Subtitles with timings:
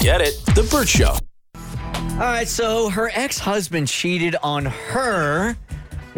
[0.00, 0.34] Get it?
[0.54, 1.14] The Bert Show.
[1.54, 5.56] All right, so her ex husband cheated on her.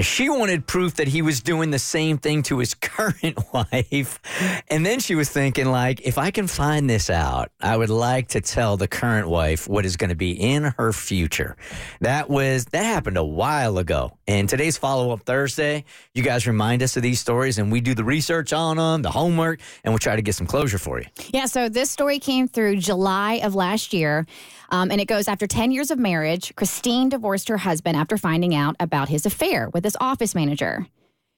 [0.03, 4.21] She wanted proof that he was doing the same thing to his current wife.
[4.69, 8.29] And then she was thinking, like, if I can find this out, I would like
[8.29, 11.57] to tell the current wife what is going to be in her future.
[12.01, 14.17] That was, that happened a while ago.
[14.27, 17.95] And today's follow up Thursday, you guys remind us of these stories and we do
[17.95, 21.07] the research on them, the homework, and we'll try to get some closure for you.
[21.33, 24.27] Yeah, so this story came through July of last year.
[24.71, 28.55] Um, and it goes after 10 years of marriage, Christine divorced her husband after finding
[28.55, 30.87] out about his affair with office manager.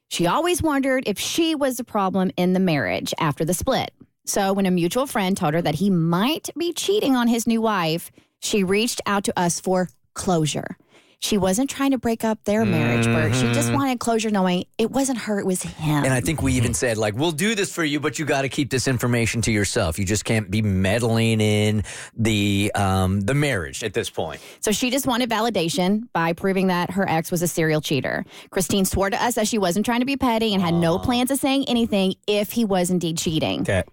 [0.09, 3.93] She always wondered if she was the problem in the marriage after the split.
[4.27, 7.61] So when a mutual friend told her that he might be cheating on his new
[7.61, 10.77] wife, she reached out to us for closure.
[11.21, 13.35] She wasn't trying to break up their marriage, Bert.
[13.35, 16.05] She just wanted closure knowing it wasn't her, it was him.
[16.05, 18.43] And I think we even said, like, we'll do this for you, but you got
[18.43, 19.99] to keep this information to yourself.
[19.99, 21.85] You just can't be meddling in
[22.17, 24.41] the um, the marriage at this point.
[24.61, 28.25] So she just wanted validation by proving that her ex was a serial cheater.
[28.51, 31.31] Christine swore to us that she wasn't trying to be petty and had no plans
[31.31, 33.63] of saying anything if he was indeed cheating.
[33.63, 33.85] Okay.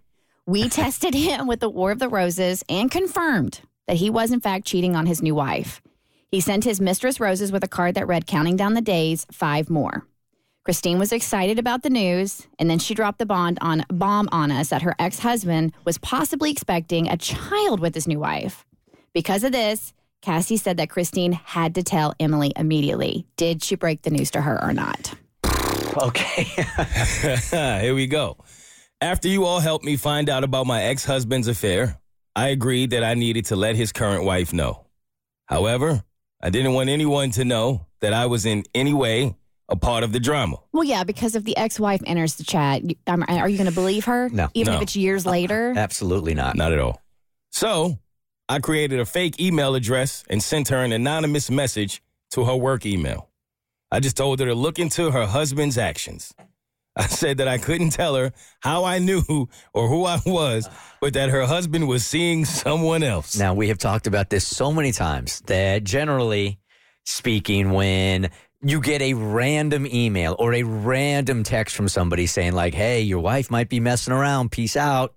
[0.46, 4.40] We tested him with the War of the Roses and confirmed that he was, in
[4.40, 5.82] fact, cheating on his new wife.
[6.32, 9.70] He sent his mistress roses with a card that read, Counting down the days, five
[9.70, 10.08] more.
[10.64, 14.50] Christine was excited about the news, and then she dropped the bond on bomb on
[14.50, 18.64] us that her ex-husband was possibly expecting a child with his new wife.
[19.14, 23.26] Because of this, Cassie said that Christine had to tell Emily immediately.
[23.36, 25.14] Did she break the news to her or not?
[25.98, 26.44] Okay.
[27.82, 28.38] Here we go.
[29.02, 32.00] After you all helped me find out about my ex husband's affair,
[32.38, 34.86] I agreed that I needed to let his current wife know.
[35.48, 36.06] However,
[36.42, 39.36] I didn't want anyone to know that I was in any way
[39.70, 40.58] a part of the drama.
[40.74, 44.06] Well, yeah, because if the ex-wife enters the chat, um, are you going to believe
[44.06, 44.28] her?
[44.30, 44.50] No.
[44.54, 44.78] even No.
[44.78, 45.74] if it's years later.
[45.76, 46.56] Absolutely not.
[46.56, 47.02] Not at all.
[47.52, 47.98] So
[48.50, 52.86] I created a fake email address and sent her an anonymous message to her work
[52.86, 53.30] email.
[53.92, 56.34] I just told her to look into her husband's actions.
[56.96, 59.24] I said that I couldn't tell her how I knew
[59.74, 60.70] or who I was,
[61.00, 63.38] but that her husband was seeing someone else.
[63.38, 66.60] Now, we have talked about this so many times that generally
[67.06, 68.30] speaking, when
[68.62, 73.20] you get a random email or a random text from somebody saying, like, hey, your
[73.20, 75.16] wife might be messing around, peace out,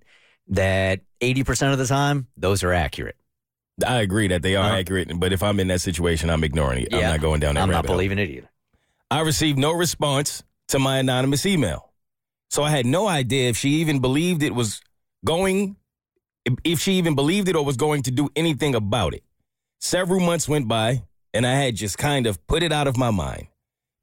[0.49, 3.17] that 80% of the time, those are accurate.
[3.85, 4.77] I agree that they are Uh-huh.
[4.77, 6.95] accurate, but if I'm in that situation, I'm ignoring it.
[6.95, 7.97] I'm not going down that I'm not rabbit hole.
[7.97, 8.49] believing it either.
[9.11, 11.93] I received no response to my anonymous email.
[12.51, 14.81] So I had no idea if she even believed it was
[15.25, 15.77] going,
[16.65, 19.23] if she even believed it or was going to do anything about it.
[19.81, 23.11] Several months went by, and I had just kind of put it out of my
[23.11, 23.49] mind.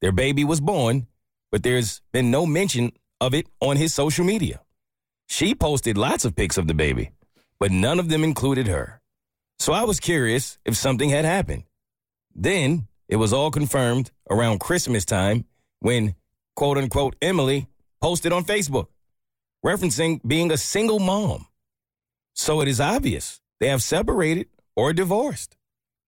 [0.02, 1.08] Their baby was born,
[1.52, 4.62] but there's been no mention of it on his social media.
[5.28, 7.12] She posted lots of pics of the baby,
[7.60, 9.00] but none of them included her.
[9.60, 11.64] So I was curious if something had happened.
[12.36, 15.46] Then it was all confirmed around Christmas time
[15.80, 16.16] when
[16.56, 17.68] quote unquote Emily
[18.02, 18.88] posted on Facebook
[19.66, 21.48] referencing being a single mom.
[22.34, 25.56] So it is obvious they have separated or divorced.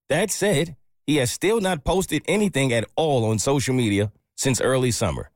[0.10, 0.76] That said,
[1.06, 5.30] he has still not posted anything at all on social media since early summer.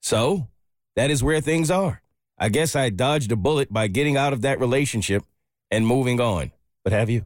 [0.00, 0.48] So
[0.96, 2.02] that is where things are.
[2.38, 5.22] I guess I dodged a bullet by getting out of that relationship
[5.70, 6.52] and moving on.
[6.84, 7.24] But have you?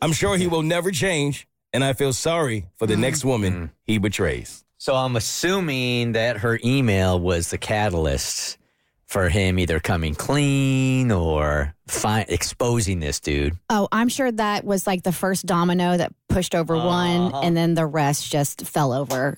[0.00, 3.02] I'm sure he will never change, and I feel sorry for the mm-hmm.
[3.02, 3.64] next woman mm-hmm.
[3.84, 4.64] he betrays.
[4.78, 8.58] So I'm assuming that her email was the catalyst
[9.06, 13.56] for him either coming clean or fi- exposing this dude.
[13.70, 17.40] Oh, I'm sure that was like the first domino that pushed over one, uh-huh.
[17.42, 19.36] and then the rest just fell over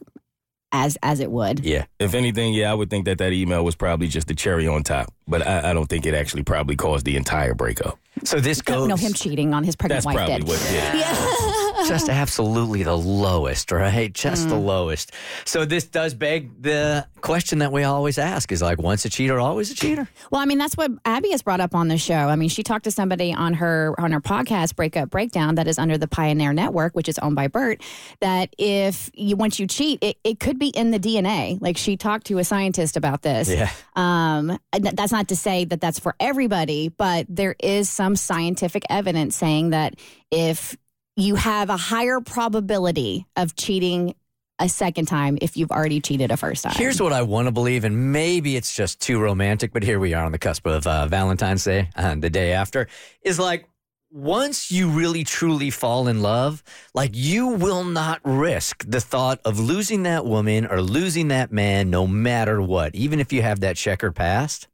[0.73, 1.61] as as it would.
[1.65, 1.87] Yeah.
[1.99, 4.83] If anything, yeah, I would think that that email was probably just the cherry on
[4.83, 5.13] top.
[5.27, 7.99] But I, I don't think it actually probably caused the entire breakup.
[8.25, 10.49] So this No, goes no, him cheating on his pregnant That's wife probably did.
[10.49, 10.95] what did.
[10.97, 11.57] it.
[11.89, 14.13] just absolutely the lowest, right?
[14.13, 15.13] Just the lowest.
[15.45, 19.39] So this does beg the question that we always ask: is like, once a cheater,
[19.39, 20.09] always a cheater?
[20.31, 22.15] Well, I mean, that's what Abby has brought up on the show.
[22.15, 25.79] I mean, she talked to somebody on her on her podcast, Breakup Breakdown, that is
[25.79, 27.83] under the Pioneer Network, which is owned by Bert.
[28.21, 31.61] That if you once you cheat, it, it could be in the DNA.
[31.61, 33.49] Like she talked to a scientist about this.
[33.49, 33.71] Yeah.
[33.97, 39.37] Um, that's not to say that that's for everybody, but there is some scientific evidence
[39.37, 39.95] saying that
[40.31, 40.77] if
[41.17, 44.15] you have a higher probability of cheating
[44.59, 46.75] a second time if you've already cheated a first time.
[46.77, 50.15] Here's what I want to believe, and maybe it's just too romantic, but here we
[50.15, 52.87] are on the cusp of uh, Valentine's Day, uh, the day after,
[53.23, 53.67] is like
[54.13, 56.63] once you really truly fall in love,
[56.95, 61.91] like you will not risk the thought of losing that woman or losing that man
[61.91, 64.69] no matter what, even if you have that checkered past.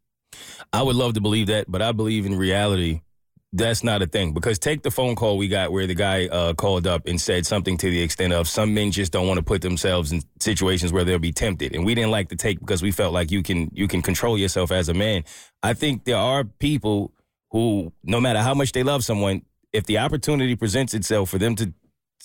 [0.72, 3.02] I would love to believe that, but I believe in reality
[3.52, 4.32] that's not a thing.
[4.32, 7.46] Because take the phone call we got where the guy uh, called up and said
[7.46, 10.92] something to the extent of some men just don't want to put themselves in situations
[10.92, 13.42] where they'll be tempted, and we didn't like the take because we felt like you
[13.42, 15.24] can you can control yourself as a man.
[15.62, 17.12] I think there are people
[17.50, 21.54] who, no matter how much they love someone, if the opportunity presents itself for them
[21.56, 21.72] to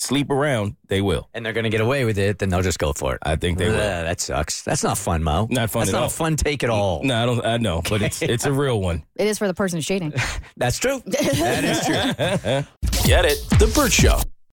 [0.02, 1.30] sleep around, they will.
[1.34, 3.20] And they're going to get away with it, then they'll just go for it.
[3.24, 3.78] I think they Ugh, will.
[3.78, 4.64] that sucks.
[4.64, 5.48] That's not fun, Mo.
[5.50, 6.08] Not fun That's at not all.
[6.08, 7.04] a fun take at all.
[7.04, 7.46] No, I don't.
[7.46, 9.04] I know, but it's it's a real one.
[9.16, 10.14] it is for the person who's cheating.
[10.58, 11.02] That's true.
[11.06, 13.04] that is true.
[13.06, 13.38] Get it?
[13.60, 14.20] The Bert Show.